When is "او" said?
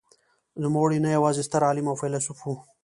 1.89-1.95